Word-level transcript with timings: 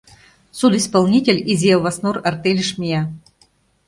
Судисполнитель 0.59 1.39
Изи 1.53 1.69
Оваснур 1.77 2.17
артельыш 2.29 2.69
мия. 2.79 3.01